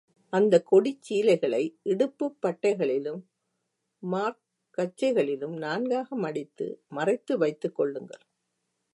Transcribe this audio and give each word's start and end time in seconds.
அந்தக் 0.33 0.67
கொடிச் 0.67 1.01
சீலைகளை 1.01 1.61
இடுப்புப் 1.83 2.37
பட்டைகளிலும் 2.41 3.21
மார்க்கச்சைகளிலும் 4.03 5.55
நான்காக 5.57 6.15
மடித்து 6.15 6.67
மறைத்து 6.87 7.37
வைத்துக் 7.37 7.75
கொள்ளுங்கள். 7.75 8.23